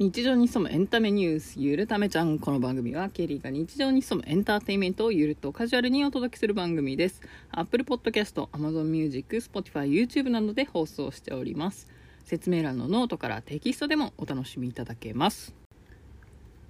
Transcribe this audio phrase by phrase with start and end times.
[0.00, 7.20] 日常に潜むエンタメニュースゆるためちゃんこの番組はケリーが日常に潜むエンターテインメントをゆるっとカジュアルにお届けする番組です。
[7.50, 11.88] Apple Podcast、Amazon Music、Spotify、YouTube などで放送しております。
[12.24, 15.52] 説明欄のノートからテキストでもお楽しみいただけます。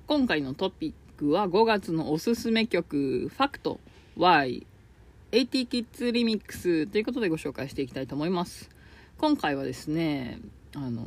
[0.06, 3.78] 今回のトピックは5月のおすすめ曲ファクト。
[4.16, 4.66] Y
[5.32, 8.70] AT キッズリミックスということでご紹介していきたいと思います。
[9.18, 10.38] 今回はですね
[10.74, 11.04] あの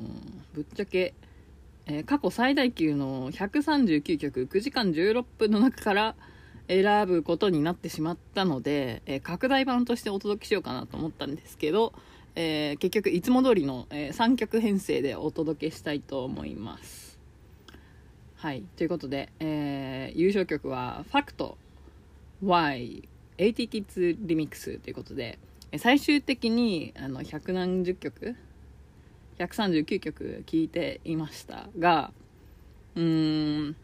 [0.54, 1.16] ぶっちゃけ
[1.94, 6.16] え、過去最大級の139曲9時間16分の中から
[6.70, 11.94] 選ぶことになってしまったので、え、拡大版としてお届けしようかなと思ったんですけど、
[12.36, 17.20] えー、結局いつも通りの、え3曲編成でお届けしたいと思います。
[18.38, 18.64] はい。
[18.78, 21.58] ということで、え優勝曲は、ファクト
[22.42, 25.39] Y AT キッズリミックスということで、
[25.78, 28.36] 最終的にあの百何十曲
[29.40, 32.12] 139曲聴いていましたが
[32.95, 33.76] うーん。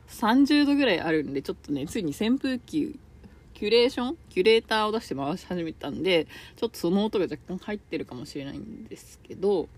[0.08, 2.98] 30度ぐらいあるんで、ちょっとね、ついに扇風機、
[3.54, 9.68] キュレーションキュレーターを出して回し始めたんで、ちょっとその音が若干入ってるかもしれないんですけど、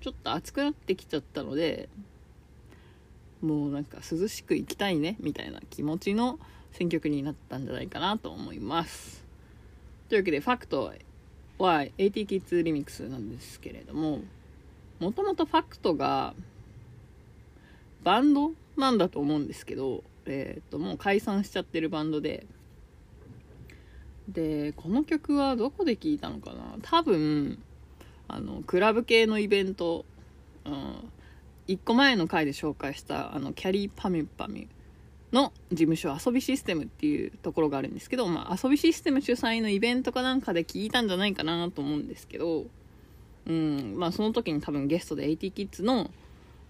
[0.00, 1.88] ちょっと暑くなってきちゃったので、
[3.42, 6.38] もうなんか涼しく行きたいね、みたいな気持ちの
[6.72, 9.24] 選曲になったんじゃないかなと思います。
[10.08, 10.92] というわけで、ファクト
[11.58, 14.20] は AT キッズリミックスなんですけれども、
[15.00, 16.34] もともとファクトが
[18.04, 22.46] バンドなんだと思うんですけど、えっ、と、もう解散しちゃってるバンドで、
[24.28, 26.76] で、この曲はどこで聴いたのかな？
[26.82, 27.58] 多分、
[28.28, 30.04] あの、クラブ系のイベント、
[30.64, 31.10] うん、
[31.68, 42.64] 1個前の回で紹介した、あの、キャリーパミュパミュの事務所、遊びシステムっていうところがあるんですけど、まあ、遊びシステム主催のイベントかなんかで聞いたんじゃないかなと思うんですけど、
[43.46, 46.10] うん、まあ、その時に多分ゲストで AT キッズの、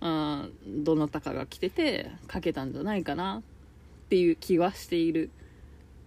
[0.06, 3.42] あどなたかが来ててかけたんじゃないかなっ
[4.10, 5.30] ていう気はしている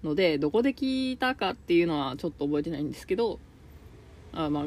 [0.03, 3.39] のでどこで聞いたかっていうのはちょっと覚えてないんですけど
[4.33, 4.65] あまあ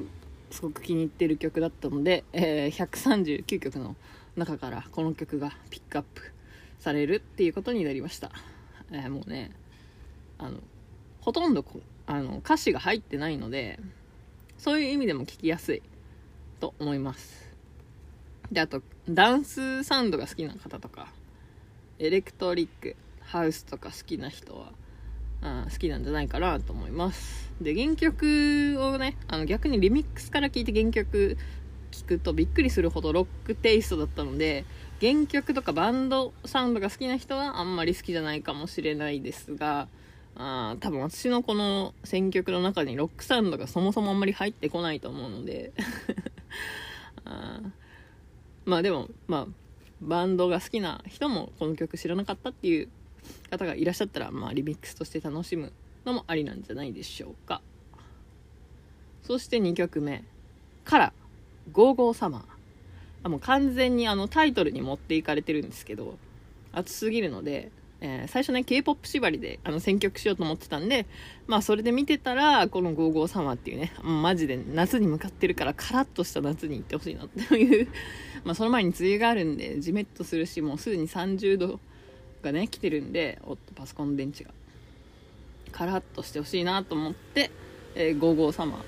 [0.50, 3.94] すごく気に入ってる曲だったので、えー、139曲の
[4.36, 6.22] 中からこの曲がピックアップ
[6.80, 8.32] されるっていうことになりました、
[8.90, 9.52] えー、もうね
[10.38, 10.58] あの
[11.20, 11.64] ほとんど
[12.08, 13.78] あの歌詞が入ってないので
[14.58, 15.82] そういう意味でも聞きやすい
[16.58, 17.49] と思います。
[18.52, 21.08] で、あと、ダンスサウンドが好きな方とか、
[21.98, 24.72] エレクトリック、ハウスとか好きな人は、
[25.42, 27.52] あ好きなんじゃないかなと思います。
[27.60, 31.36] で、原曲をね、あの逆にリミックスから聴いて原曲
[31.90, 34.64] 聴くとびっくりするほどロックテイストだったので、
[35.00, 39.88] 原曲とかバンドサウンドが好きな人はあんまり好きじゃないかもしれないですが、
[40.36, 45.72] あ多分私のこの選曲の中にロックサウンドがそもそもあんまり入ってこないと思うので
[47.24, 47.60] あ
[48.70, 49.46] まあでも、まあ、
[50.00, 52.88] バンドが好きな人もこの曲知らなかったっていう
[53.50, 55.72] 方がいらっしゃったら、まあ、リミックスとして楽しむ
[56.06, 57.60] のもありなんじゃないでしょうか。
[59.24, 60.22] そして2曲目
[60.84, 61.12] から
[61.72, 62.42] 「ゴーゴーサマー」
[63.24, 66.16] あもう完全にあのタイトルに持っていかれてるんですけど
[66.72, 67.70] 熱すぎるので
[68.02, 71.06] えー、最初ね K-POP 縛りであの選曲しようと思ってたんで
[71.46, 77.88] まあそれで見てたらこの「55サマー」っていうねマジで夏に向かってるからカラッとした夏に行ってほしいなっていう。
[78.44, 81.78] まあその前に梅雨があるんでじめっとするしもうすでに30度
[82.42, 84.50] がね来てるんでおっとパソコン電池が。
[85.72, 87.50] カラッとしてほしいなと思って
[87.94, 88.82] 「えー、55サマー」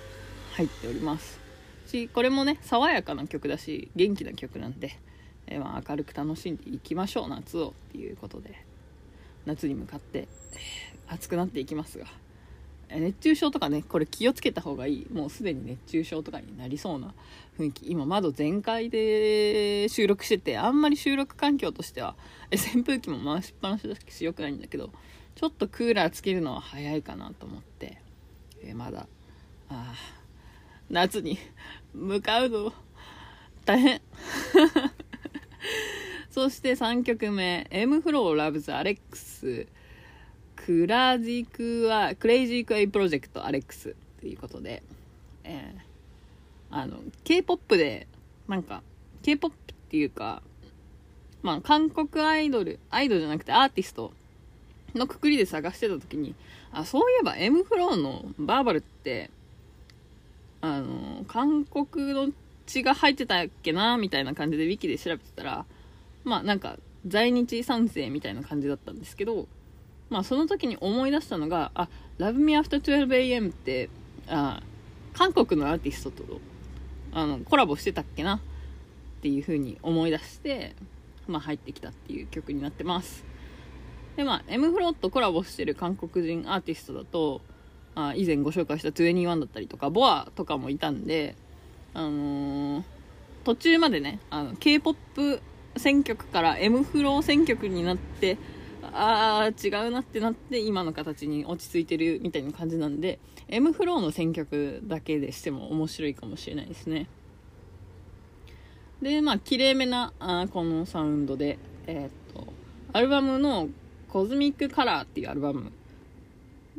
[0.56, 1.38] 入っております。
[1.86, 4.98] しこれもね爽やかな曲だし元気な曲なんで、
[5.46, 8.71] えー、まあ明るく楽しんでいきましょう夏をっていうことで。
[9.46, 10.28] 夏に向かって
[11.08, 12.06] 暑くなっていきますが
[12.90, 15.06] 熱中症とかねこれ気をつけた方がいい。
[15.10, 17.14] もうすでに熱中症とかになりそうな
[17.58, 17.90] 雰囲気。
[17.90, 22.14] 今窓全開で収録しててあんまり収録環境としては
[22.52, 24.90] 扇風機も回しっぱなしだしよくないんだけど
[25.34, 27.96] ちょっとクーラーつけるのは早いかなと思って、
[28.62, 29.06] えまだ
[29.70, 29.94] あ
[30.90, 31.38] 夏に
[31.94, 32.72] 向かうの
[33.64, 34.02] 大変。
[36.32, 39.66] そして3曲目 M フローラブズアレックス。
[40.56, 44.82] クラジクは Clazziquai Project Alex ということで、
[45.44, 48.06] えー、あの K-POP で
[48.48, 48.82] なんか
[49.22, 49.58] K-POP っ
[49.90, 50.40] ていうか
[51.42, 54.12] まあ韓国アイドルアイドルじゃなくてアーティスト
[54.94, 56.34] のくくりで探してた時に
[56.72, 59.30] あそういえば M フローのバーバルって
[60.60, 62.28] あの韓国の
[62.66, 65.64] 血が入ってたっけなみたいな感じでウィキで調べてたら
[66.24, 69.48] まあなんか在日3世みたいな感じだったんですけど
[70.10, 71.88] まあその時に思い出したのがあ
[72.18, 73.88] Love Me After 12am って
[74.28, 74.62] あ
[75.14, 76.40] 韓国のアーティストと
[77.12, 78.36] あのコラボしてたっけな？
[78.36, 78.40] っ
[79.22, 80.74] ていう風に思い出して
[81.26, 83.24] まあ入ってきたっていう曲になってます。
[84.16, 87.40] でまあ M フローとコラボしてる韓国人アーティストだと
[87.94, 91.36] あ以前ご紹介した21だったりとかボアとかもいたんで
[91.94, 92.82] あのー、
[93.44, 95.40] 途中までねあの K-POP
[95.76, 98.38] 選曲から M フロー選曲になって
[98.92, 107.06] ああ違うなってなって今の形に落ち着いてるみたいな感じなんで M フローの選曲だけでしても面白いかもしれないですね。
[109.00, 112.52] でまあ綺麗めなあこのサウンドでえー、っと
[112.92, 113.68] アルバムの
[114.08, 115.72] 「コズミックカラー」っていうアルバム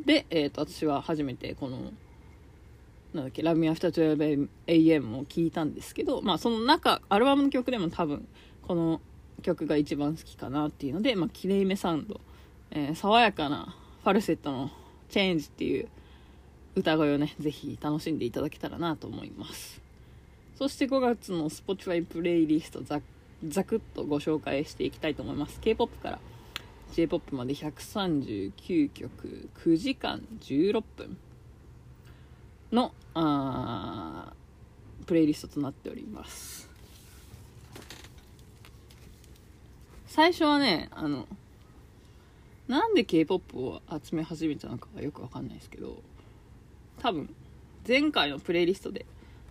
[0.04, 1.92] で、えー、っと私は初めてこの
[3.14, 8.26] なんだっけ、 Love Me After 12am を聞いたんですけど、まあその中、アルバムの曲でも多分、
[8.66, 9.00] この
[9.42, 12.20] 曲が一番好きかなっていうので、まあ綺麗めサウンド、
[12.70, 14.70] えー、爽やかなファルセットの
[15.08, 15.88] チェンジっていう
[16.76, 19.80] 歌声をね、ぜひ楽しんでいただけたらなと思います。
[20.56, 23.00] そして5月の Spotify プレイリストざ
[23.46, 25.60] ざくっとご紹介していきたいと思います。
[25.60, 26.18] K-POP から
[26.92, 31.16] J-POP まで139曲、9時間16分。
[32.74, 34.32] のあ
[35.06, 36.68] プレイリストとなっております
[40.14, 41.26] 最初はねあの
[42.68, 46.00] なんで K-POP を集め始めたのかはよくわかんないですけど
[47.00, 47.34] 多分
[47.84, 49.06] 前回のプレイリストで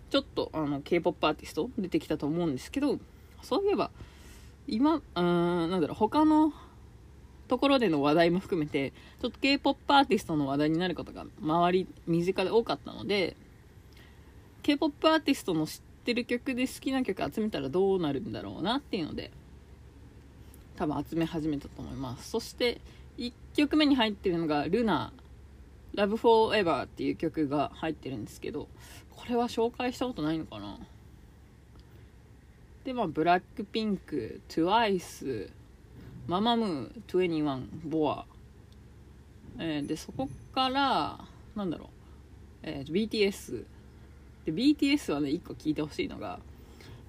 [0.08, 2.98] ちょっとあの K-POP アーティスト出てきたと思うんですけど
[3.42, 3.90] そういえば
[4.66, 5.20] 今うー
[5.66, 6.54] んなんだろう他の
[7.46, 13.36] ところでの話題も含めてちょっと K-POP アーティストの話題になることが周り身近で多かったので
[14.62, 19.30] K-POP アーティストの知ってる曲で好きな曲集めたらどうなるんだろうなっていうので
[20.76, 22.30] 多分集め始めたと思います。
[22.30, 22.80] そして
[23.18, 25.12] 1曲目に入ってるのが「ルナ
[25.94, 28.68] Love Forever」っていう曲が入ってるんですけど
[29.10, 30.78] これは紹介したことないのかな？
[32.84, 35.50] でまあブラックピンク TWICE
[36.26, 38.26] ママムー21ボア、
[39.58, 41.24] えー、でそこから
[41.54, 41.88] なんだろう、
[42.62, 43.64] えー、BTS
[44.46, 46.40] で BTS はね1個聞いてほしいのが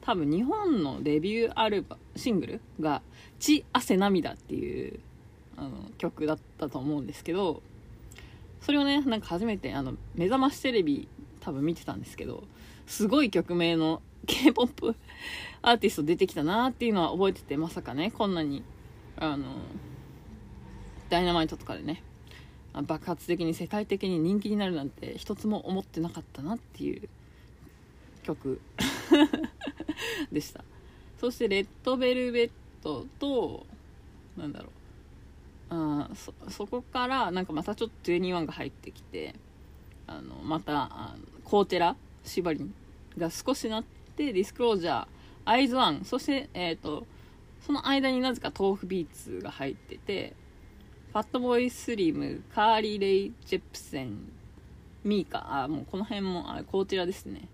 [0.05, 3.01] 多分日本のデビューアルバシングルが
[3.39, 4.99] 「血汗涙」っていう
[5.57, 7.63] あの曲だったと思うんですけど
[8.61, 11.07] それをねなんか初めてあの目覚ましテレビ
[11.39, 12.43] 多分見てたんですけど
[12.85, 14.95] すごい曲名の k p o p
[15.63, 18.63] アーティスト出てきたなっていうのは覚えててまさかねこんなに
[19.17, 19.45] あの
[21.09, 22.03] ダイナマイトとかでね
[22.73, 27.09] 爆発的に世界的に人気になるなんて一つも思ってなかったなっていう
[28.21, 28.59] 曲。
[30.31, 30.63] でした。
[31.19, 33.65] そしてレッドベルベットと
[34.37, 34.69] なんだろう。
[35.69, 39.33] あそそこからなんかまたちょっと21が入ってきて
[40.05, 42.69] あのまたあのコーテラ縛り
[43.17, 43.83] が少しなっ
[44.15, 45.07] てディスクロージャー
[45.45, 47.07] アイズワンそしてえっ、ー、と
[47.65, 50.33] その間になぜか豆腐ビーツが入ってて
[51.11, 54.17] ファットボーイスリムカーリー・レイ・ジェプセン
[55.03, 57.47] ミーカあもうこの辺もあこちらですね、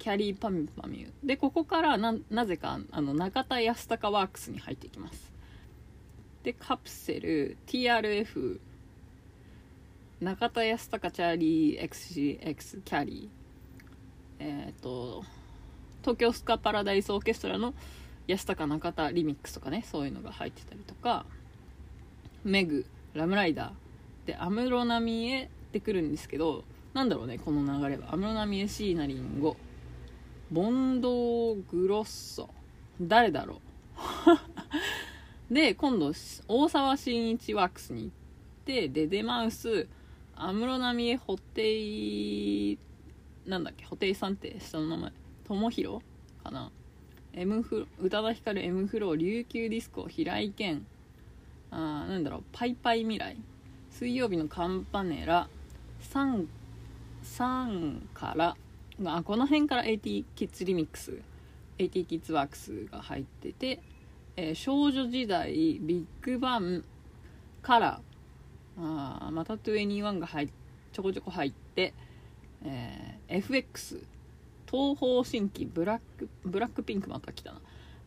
[0.00, 5.30] キャリーパミュパミュでここからなぜかあの中田康隆ワークスに入っていきます。
[6.42, 8.58] でカプセル TRF
[10.22, 15.22] 中田康隆チャーリー XGX キャリーえっ、ー、と
[16.00, 17.74] 東京スカパラダイスオーケストラの
[18.26, 21.26] 安高中田リミックスとかねそういうのが入ってたりとか
[22.42, 26.64] メグラムライダーで安室奈美恵ってくるんですけど
[26.94, 28.14] なんだろうねこの流れは。
[28.14, 29.56] 安室奈美恵椎名林檎
[30.50, 32.48] ボンドグロッソ。
[33.00, 33.60] 誰だろ
[35.48, 35.54] う。
[35.54, 36.12] で今度
[36.48, 38.10] 大沢慎一ワークスに行っ
[38.64, 39.88] てデデマウス
[40.34, 42.78] 安室奈美恵布袋
[43.46, 45.12] なんだっけ布袋さんって下の名前。
[45.44, 46.04] 友弘
[46.42, 46.72] かな。
[47.32, 50.80] M フ宇多田ヒカル M フロー琉球ディスコ平井堅
[51.70, 52.44] あなんだろう。
[52.50, 53.36] パイパイ未来。
[53.90, 55.48] 水曜日のカンパネラ。
[56.00, 56.48] サン
[57.22, 58.56] 3から
[59.04, 61.14] あこの辺から AT キッズリミックス
[61.78, 63.80] AT キッズワークスが入ってて、
[64.36, 66.84] えー少女時代ビッグバン
[67.62, 68.00] から
[68.78, 70.50] あーまた21が入
[70.92, 71.94] ちょこちょこ入って、
[72.64, 74.02] えー FX
[74.70, 77.60] 東方神起ブラックブラックピンクまた来たな。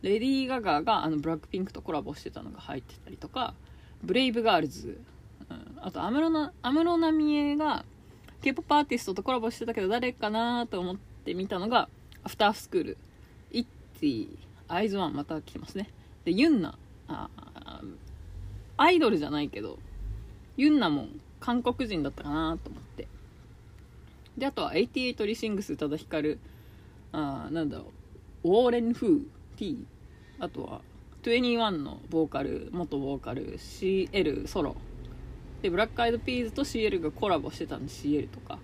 [0.04, 3.54] レディー・ガガがあのブラックピンクとコラボしてたのが入ってたりとか
[4.02, 5.00] Brave Girls、
[5.48, 7.86] うん、あと安室奈美恵が
[8.44, 11.88] K-POP アーティストとコラボしてたけど誰かなと思って見たのが
[12.24, 12.98] アフタースクール
[13.50, 13.64] イッ
[13.98, 14.28] ティ
[14.68, 15.88] アイズワンまた来てますね。
[16.26, 16.76] でユンナ
[17.08, 17.30] あ
[18.76, 19.78] アイドルじゃないけど
[20.58, 21.06] ユンナも
[21.40, 23.08] 韓国人だったかなと思って。
[24.36, 26.38] であとは88rising 宇多田ヒカル。
[27.12, 27.86] あなんだろ
[28.44, 28.48] う。
[28.48, 29.22] Warren Hue
[29.56, 29.86] T
[30.38, 30.82] あとは
[31.22, 34.76] 21のボーカル元ボーカル CL ソロ。
[35.64, 38.58] でブラックアイドピーズと CL がコラボしてたんで CL とか。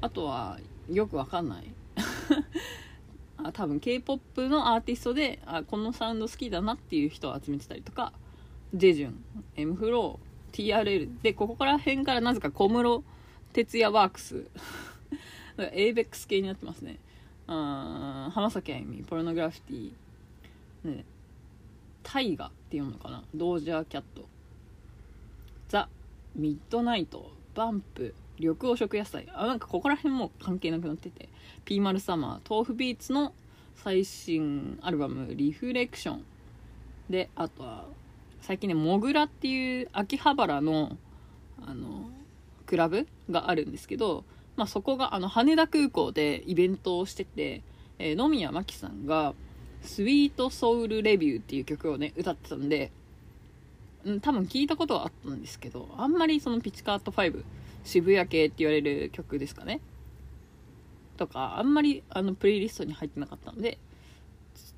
[0.00, 0.58] あとは
[0.90, 1.64] よくわかんない。
[3.38, 8.12] あ多分 k p o p のアーティストであこのサウンド好きだなっていう人を集めてたりとか
[8.74, 13.04] ジェジュン M フロー TRL でここら辺からなぜか小室
[13.52, 14.44] 哲也ワークス。
[15.56, 16.98] ABEX 系になってますね。
[17.46, 20.96] あ浜崎あゆみポルノグラフィティ。
[20.96, 21.04] ね。
[22.02, 23.22] タイガって読むのかな？
[23.36, 24.28] ドージャーキャット・
[26.34, 29.28] ミッドナイトバンプ緑黄色野菜。
[29.34, 31.28] あなんかここら辺も関係なくなってて。
[31.64, 33.32] ピーマルサマー豆腐ビーツの
[33.76, 36.24] 最新アルバム「リフレクション」
[37.08, 37.86] であとは
[38.40, 40.96] 最近ねモグラっていう秋葉原の
[41.64, 42.10] あの
[42.66, 44.24] クラブがあるんですけど、
[44.56, 47.62] まあ、そこがあの羽田空港でイベントをしてて、
[47.98, 49.34] えー野宮真紀さんが
[49.82, 52.92] 「スイートソウルレビュー」っていう曲をね歌ってたんで、
[54.04, 57.44] うん、多分聞いたことはあったんですけどあんまりそのピチカート5
[57.84, 59.80] 渋谷系って言われる曲ですかね。
[61.16, 63.78] とかあんまりあのプレイリストに入ってなかったので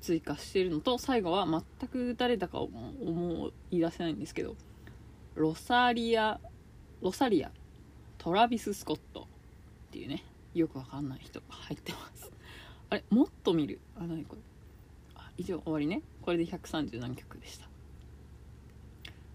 [0.01, 1.47] 追加してるのと最後は
[1.79, 4.55] 全く誰だか思い出せないんですけど
[5.35, 6.39] ロサリア
[7.01, 7.51] ロサリア
[8.17, 9.25] トラビス・スコットっ
[9.91, 12.29] ていうねよくわかんない人が入ってます。
[12.89, 13.79] あれもっと見る？
[13.97, 14.41] あ何これ？
[15.15, 16.01] あ以上終わりね。
[16.21, 17.67] これで130何曲でした。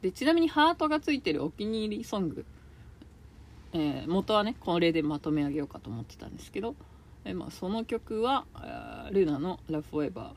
[0.02, 2.44] でちなみにハートがついてるお気に入りソング、
[3.72, 6.74] えー元はねこれでまとめ上げようかと思ってたんですけど、
[7.24, 8.44] えーまあ、その曲は
[9.10, 10.30] ルナの「Love Forever」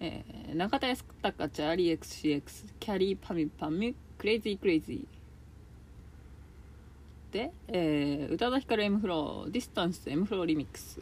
[0.00, 2.42] えー中田康隆チャーリー XCX
[2.78, 11.00] きゃりーぱみゅぱみゅ Crazy Crazy で、えー宇多田ヒカル M フローディスタンス M フローリミックス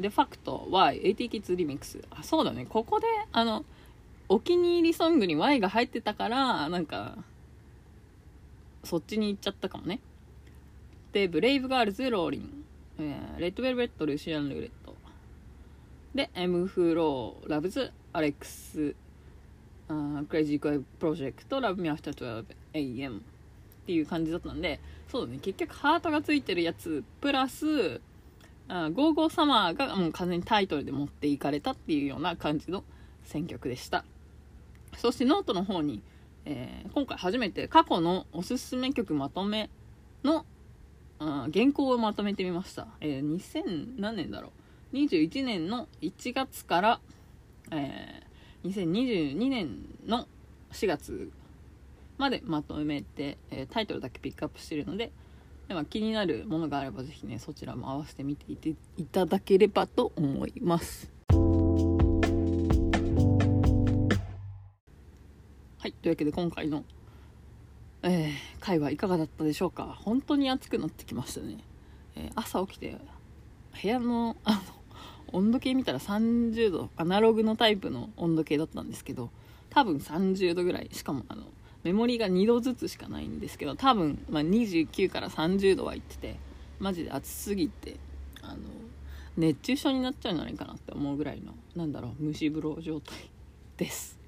[0.00, 2.66] でファクト Y80 キッズリミックスあそうだね。
[2.68, 3.64] ここであの
[4.28, 7.18] お気に入りソングに Y が入ってたからなんか
[8.84, 10.00] そっちに行っちゃったかもね。
[11.12, 12.64] で Brave Girls Rollin'、
[12.98, 14.94] えー Red Velvet Russian Roulette。
[16.14, 18.94] で M フローラブズアレックス。
[19.88, 23.20] あクレイジークラブプロジェクトラブミアフター 12am っ
[23.86, 24.78] ていう感じだったんで
[25.10, 25.38] そうだね。
[25.40, 28.00] 結局ハートがついてるやつプラス
[28.68, 32.84] あー Go Go Summer がもう完全にタイトルで持っていかれたっていうような感じの
[33.24, 34.04] 選曲でした。
[34.96, 36.02] そしてノートの方に、
[36.44, 39.70] えー今回初めて過去のおすすめ曲まとめ
[40.24, 40.44] の
[41.18, 44.52] あー原稿をまとめてみました、えー2000何年だろ
[44.92, 44.96] う。
[44.96, 47.00] 21年の1月から、
[47.70, 48.30] えー
[48.62, 50.26] 2022年の
[50.72, 51.30] 4月
[52.18, 55.10] までまとめて、えタイトルだけピックアップしてるので
[55.68, 61.10] でま気になるものがあればぜひねそちらも合わせてみていていただければと思います。
[65.80, 66.84] はいというわけで今回の、
[68.02, 69.96] えー回はいかがだったでしょうか。
[69.98, 71.56] 本当に暑くなってきましたね、
[72.16, 72.98] えー朝起きて
[73.82, 74.60] 部屋のあの
[75.32, 79.30] 温度計見たら30度アナログのタイプの温度計だったんですけど
[79.70, 80.90] 多分30度ぐらい。
[80.92, 81.44] しかもあの
[81.82, 86.36] メモリが2度ずつしかないんですけど多分、まあ、29から30度はいってて
[86.78, 87.96] マジで暑すぎて
[88.42, 88.58] あの
[89.38, 93.16] 熱中症になっちゃうんじゃないかなって思うぐらいのなんだろう蒸し風呂状態
[93.78, 94.19] です。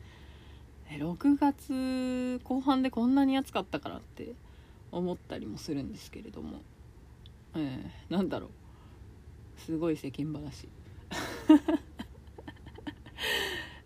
[0.98, 4.34] 6月後半でこんなに暑かったからって
[4.90, 6.60] 思ったりもするんですけれども、
[7.54, 8.50] えーなんだろう。
[9.60, 10.68] すごい世間話。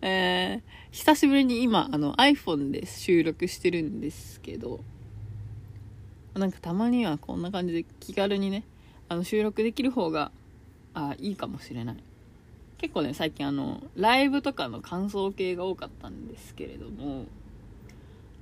[0.00, 4.80] えー、久しぶりに今、あの iPhone で収録してるんですけど、
[6.34, 8.64] なんかたまにはこんな感じで気軽にね、
[9.08, 10.30] あの収録できる方が、
[10.94, 11.96] あいいかもしれない。
[12.78, 17.25] 結構ね、最近あの、ライブとかの感想系が多かったんですけれども、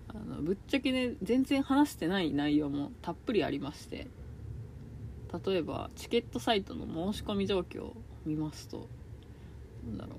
[0.08, 4.08] あの、ぶっちゃけね、全然話してない内容もたっぷりありまして、
[5.46, 8.88] 例えば、チケットサイトの申し込み状況を見ますと、
[9.86, 10.16] なんだろ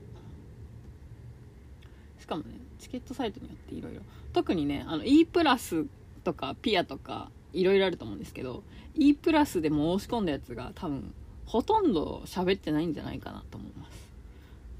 [2.19, 2.21] う。
[2.21, 4.01] しかもね、チケットサイトによっていろいろ。
[4.33, 5.85] 特にね、あの、E プラス
[6.23, 11.13] とか、ピアとか、いろいろあると思うんですけど E プラスで申し込んだやつが多分
[11.45, 14.04] ほとんど喋ってないんじゃないかなと思います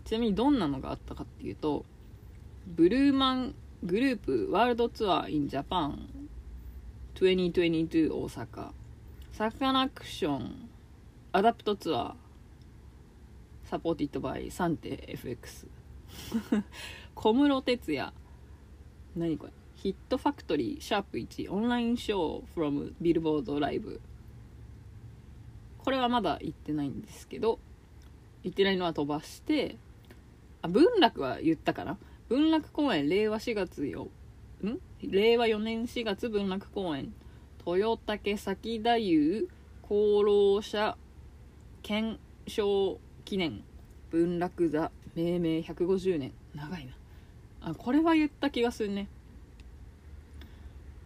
[0.05, 1.83] ちなみにどんなのがあったかっていうと
[2.67, 5.97] ブルーマングループワールドツアー in Japan
[7.15, 8.71] 2022大阪
[9.31, 10.69] サカナクション
[11.31, 12.13] アダプトツアー
[13.65, 15.67] サポーティッドバイサンテ FX
[17.15, 18.13] 小室哲哉
[19.15, 23.99] 何これヒットファクトリーシャープ1オンラインショー from ビルボードライブ
[25.79, 27.59] これはまだ行ってないんですけど
[28.43, 29.77] 行ってないのは飛ばして
[30.65, 31.97] あ文楽は言ったかな？
[32.27, 34.07] 文楽公演令和4月よ。
[34.63, 34.79] ん？
[35.03, 37.13] 令和4年4月文楽公演
[37.67, 39.47] 豊竹崎太夫
[39.87, 40.97] 功労者
[41.83, 42.17] 顕
[42.47, 43.63] 彰記念。
[44.09, 46.31] 文楽座命名150年。
[46.55, 46.93] 長いな。
[47.61, 49.07] あこれは言った気がするね。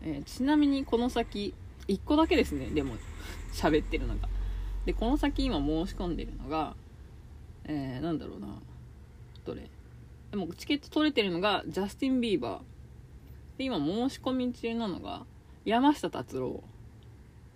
[0.01, 1.53] えー、ちなみにこの先
[1.89, 2.67] 1個だけですね。
[2.67, 2.95] でも
[3.53, 4.29] 喋ってるのが。
[4.85, 6.77] でこの先今申し込んでるのが
[7.65, 8.47] えー、なんだろうな。
[9.49, 9.69] どれ。
[10.31, 12.61] でもチケット取れてるのがジャスティン・ビーバー。
[13.57, 15.25] で今申し込み中なのが
[15.65, 16.63] 山下達郎。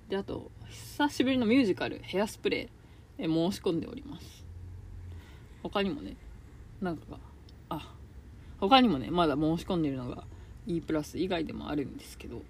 [0.09, 4.45] であと久しぶりのミュージカル「ヘアスプレー」で申し込んでおります。
[5.61, 6.15] 他にもね
[6.81, 7.03] なんか
[7.69, 7.95] あ
[8.59, 10.25] 他にもねまだ申し込んでるのが
[10.67, 12.41] E プラス以外でもあるんですけど。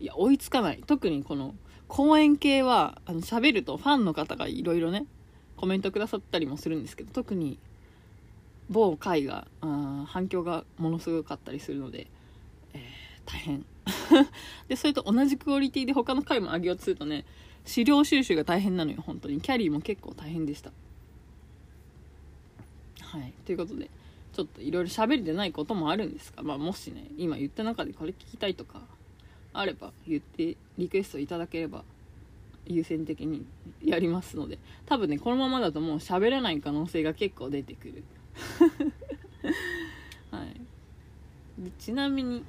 [0.00, 0.82] いや追いつかない。
[0.86, 1.54] 特にこの
[1.86, 5.04] 公演系はあの喋るとファンの方がいろいろね
[5.60, 7.58] コメントくださったりもするんですけど特に
[8.70, 12.06] 某回があ反響がものすごかったりするので、
[12.72, 13.66] えー、大変。
[14.68, 17.26] でそれと同じクオリティで他の回も上げようとするとね
[17.66, 19.42] 資料収集が大変なのよ本当に。
[19.42, 20.72] キャリーも結構大変でした。
[23.02, 23.34] はい。
[23.44, 23.90] ということで
[24.32, 28.80] ちょっといろいろ喋れてないこともあるんですが、まあ、もしね今言った中でこれ聞きたいとか
[29.52, 31.84] あれば言ってリクエストいただければ
[32.70, 33.44] 優先的に
[33.82, 38.04] やりますので多分ねこのままだともう喋れない可能性が結構出てくる。
[40.30, 41.62] はい。
[41.62, 42.44] でちなみに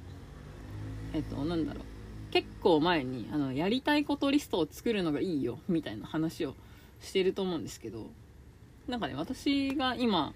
[1.14, 1.84] えっとなんだろう。
[2.32, 6.56] 結構前にあのやりたいことリストを作るのがいいよみたいな話を
[7.02, 8.10] してると思うんですけど
[8.88, 10.34] なんかね私が今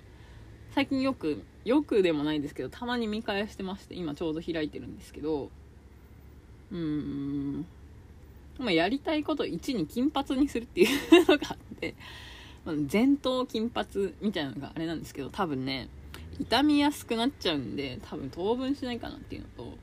[0.72, 5.50] 最近よくよくでもないんですけどたまに見返してまして今ちょうど開いてるんですけど
[6.72, 7.66] うーん
[8.58, 11.96] まあ、やりたいこと1に金髪にするっていうのがあって
[12.92, 15.90] 前頭金髪みたいなのがあれなんですけど多分ね
[16.40, 19.78] 傷みやすくなっちゃうんで多分当分しないかなっていうのと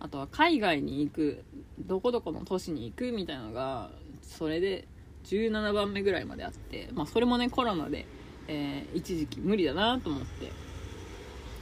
[0.00, 1.44] あとは海外に行く
[1.78, 3.90] どこどこの都市に行くみたいなのが
[4.22, 4.86] それで
[5.24, 8.06] 17番目ぐらいまであってまあそれもねコロナで
[8.48, 10.50] えー、一時期無理だなと思って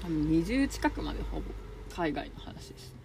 [0.05, 1.47] 20近くまでほぼ
[1.95, 2.96] 海外の話です。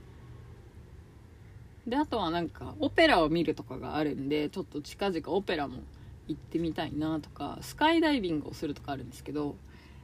[1.88, 5.80] であとはなんかオペラを見るとかがあるんでちょっと近々オペラも
[6.28, 9.56] 行ってみたいなとかスカイダイビングをするとかあるんですけど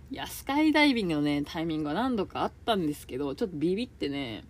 [0.09, 4.43] いやスカイダイビングのねタイミングは何度かあったんですけどちょっとビビってね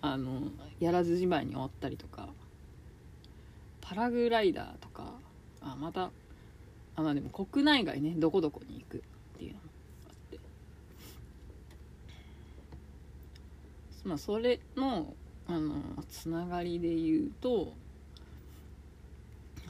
[0.00, 0.42] あの
[0.78, 2.28] やらずじまいに終わったりとか
[3.80, 5.14] パラグライダーとか
[5.62, 6.10] あまた
[6.96, 9.00] あまあでも国内外ねどこどこに行くっ
[9.38, 9.62] ていうのも
[10.08, 10.38] あって。
[14.04, 15.14] まあそれの
[15.48, 15.76] あの
[16.10, 17.72] つながりで言うと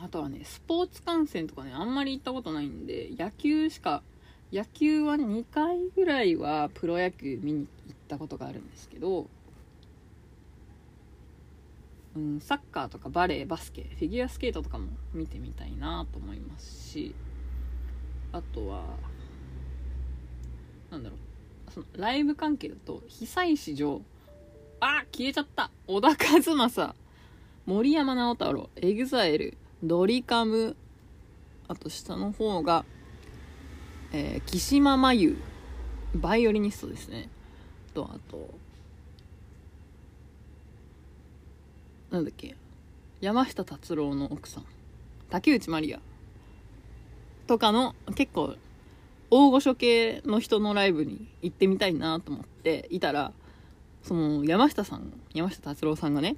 [0.03, 4.03] あとはねスポーツ観戦とかねあんまり行ったことないんで野球しか
[4.53, 9.29] 野球は2回ぐらいはプロ野球見に行ったことがあるんですけど、
[12.17, 17.15] うん、サッカーとかバレーバスケフィギュアスケートとかも見てみたいなと思いますし
[18.33, 18.85] あとは
[20.91, 24.03] なんだろうそのライブ関係だと久石譲
[24.81, 25.71] あ消えちゃった。
[25.87, 26.95] 小田和正。
[27.67, 28.71] 森山直太朗。
[28.77, 29.57] エグザイル。
[29.83, 30.77] ドリカム。
[31.67, 32.85] あと下の方が、
[34.13, 35.37] えー、岸間真由
[36.15, 37.29] バイオリニストですね。
[37.93, 38.49] とあと
[42.11, 42.57] なんだっけ。
[43.21, 44.65] 山下達郎の奥さん。
[45.29, 46.01] 竹内まりや。
[47.49, 48.55] とかの結構
[49.31, 53.33] 大御所系の人のライブに行ってみたいなと思っていたら
[54.09, 56.37] その山下さん山下達郎さんがね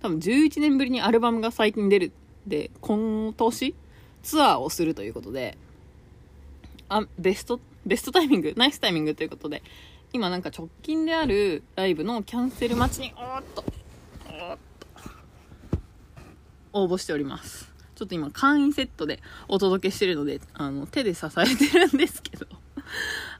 [0.00, 2.12] 多分11年ぶりにアルバムが最近出る
[2.46, 3.74] で今年
[4.22, 5.58] ツアーをするということで
[6.88, 9.64] あベストベストタイミングナイスタイミングということで
[10.12, 13.64] 今なんか直近であるライブのキャンセル待ちにおっと
[14.28, 14.88] おっと
[16.72, 17.72] 応募しております。
[17.96, 22.46] ちょっと今会員セットでお届けしてるのであの手で支えてるんですけど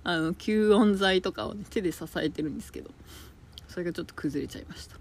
[0.02, 2.90] あの吸音材とかを、ね、手で支えてるんですけど。
[3.70, 4.96] それがちょっと崩れちゃいました。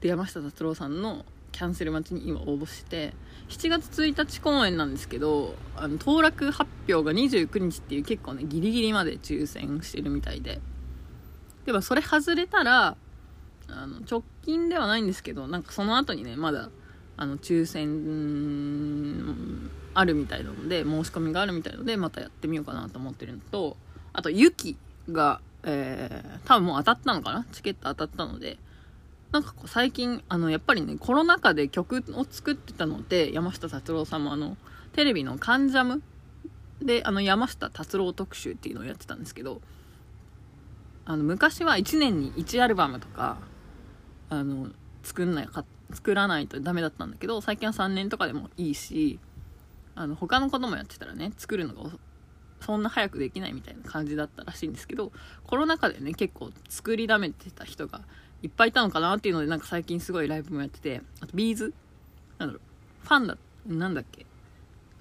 [0.00, 3.14] で山下達郎さんのキャンセル待ちに今応募して
[3.48, 10.60] 7月1日公演なんですけどあの当落発表が29日っていう結構ねギリギリまで抽選してるみたいで。
[11.64, 12.96] でもそれ外れたら
[13.68, 16.70] あの直近ではないんですけどなんかその後にねまだ
[17.16, 23.76] あの抽選あるみたいなので申し込みがあるみたいなのでまたやってみようかなと思ってるのと
[24.12, 24.76] あと雪
[25.10, 27.44] が、えー、多分もう当たったのかな？
[27.52, 28.58] チケット当たったので。
[29.32, 34.56] なんかこう最近あのやっぱりねコロナ禍で曲を作ってたので山下達郎さんもあの
[34.92, 36.00] テレビの「カンジャム」
[36.80, 39.60] であの山下達郎特集っていうのをやってたんですけど
[41.04, 43.38] あの昔は1年に1アルバムとか
[44.30, 44.70] あの
[45.02, 49.18] 作んないか作らないとダメだったんだけど最近は3年とかでもいいし
[49.94, 51.90] あの他のこともやってたらね作るのが
[52.60, 55.12] そんな早くできないみたいな感じだったらしいんですけど
[55.44, 58.00] コロナ禍でね結構作りだめてた人が
[58.42, 61.72] いっぱいいたのかなっていうのでなんか最近すごいライブもやっててあと B'z
[62.38, 62.60] なんだろ
[63.04, 64.26] うファンだなんだっけ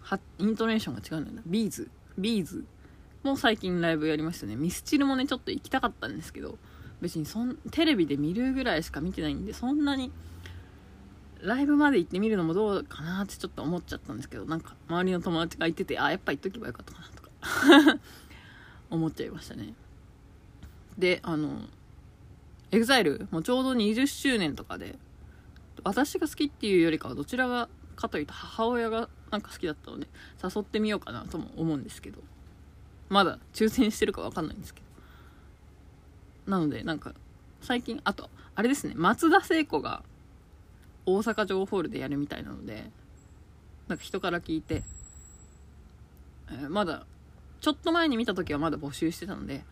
[0.02, 1.42] はイントネーションが違うんだよな。
[1.46, 2.64] B'zビーズ
[3.24, 4.56] も最近ライブやりましたね。
[4.56, 6.58] ミスチルもねちょっと行きたかったんですけど
[7.02, 10.12] 別にそんテレビで見るぐらいしか見てないんでそんなに
[11.42, 17.25] ライブまで行ってみるのもどうかなってちょっと思っちゃったんですけどなんか周りの友達が言っててあやっぱ行っとけばよかったかなと
[18.90, 19.74] 思っちゃいましたね。
[20.98, 21.62] であの
[22.72, 24.98] EXILE もちょうど20周年とかで
[25.84, 30.08] 私が好きっていうよりかはどちらがかというと母親がなんか好きだったので
[30.44, 32.22] 誘ってみようかなとも思うんですけど
[33.10, 34.86] まだ抽選してるか分かんないんですけど。
[36.48, 37.14] なのでなんか
[37.62, 40.04] 最近あとあれですね松田聖子が
[41.06, 42.90] 大阪城ホールでやるみたいなので
[43.88, 44.84] なんか人から聞いて、
[46.50, 47.06] えー、まだ
[47.66, 49.64] ちょっと前に見た時はまだ募集してたので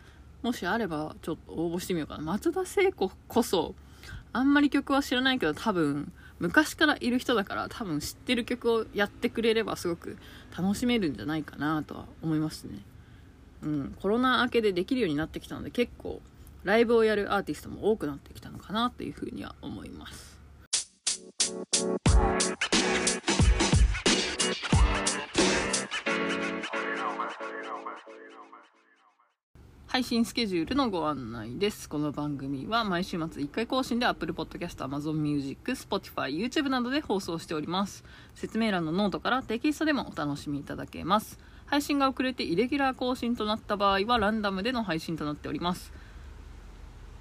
[0.41, 2.23] もしあればちょっと応募してみようかな。
[2.23, 3.75] 松田聖子こそ
[4.31, 10.17] あんまり曲は知らないけど多分昔からいる人だから多分知ってる曲をやってくれればすごく
[10.57, 12.79] 楽しめるんじゃないかなとは思いますね。
[13.61, 13.95] うん。
[14.01, 16.19] コロナ明けでできるようになってきたので結構
[16.63, 20.39] ライブをやるアーティストも多くなってきたのかなっていうふうには思います。
[29.93, 31.87] 配信スケジュールのご案内です。
[31.87, 38.03] この番組は毎週末1回更新で Apple Podcast、Amazon Music、Spotify、YouTube などで放送しております。
[38.33, 41.37] 説明欄のノートからテキストでもお楽しみいただけます。
[41.67, 45.93] 配信が遅れてイレギュラー更新となった場合はランダムでの配信となっております。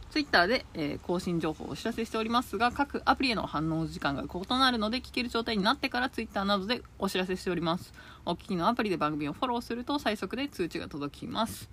[0.09, 7.93] Twitter で、えー、更新情報をお知らせしておりますが、各アプリへの反応時間が異なるので、聞ける状態になってから Twitter などでお知らせしております。
[8.25, 11.69] お聞きのアプリで番組をフォローすると最速で通知が届きます。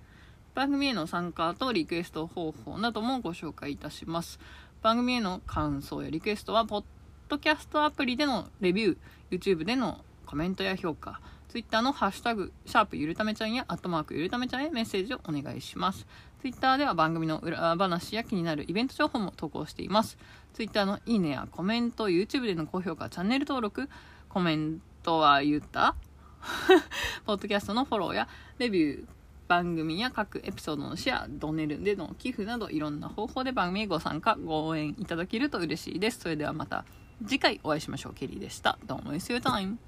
[0.54, 4.38] 番組への参加とリクエスト方法などもご紹介いたします。
[4.82, 6.84] 番組への感想やリクエストは、ポッ
[7.28, 16.06] ドキャストアプリでのレビュー、YouTube でのコメントや評価、Twitter のハッシュタグ、シャープゆるためちゃんや、アットマークゆるためちゃんへメッセージをお願いします。
[16.40, 20.16] Twitter では番組の裏話や気になるイベント情報も投稿しています。
[20.54, 23.88] Twitter のいいねやコメント、YouTube での高評価、チャンネル登録、
[24.28, 25.94] コメントは言った？
[27.26, 29.06] ポッドキャストのフォローやレビュー、
[29.50, 36.20] 番組や各エピソードのシェア、ドネルでの寄付などいろんな方法で番組へご参加、ご応援いただけると嬉しいです。
[36.20, 36.84] それではまた
[37.26, 38.14] 次回お会いしましょう。
[38.14, 38.78] ケリーでした。
[38.86, 39.76] どうも、イスユータイム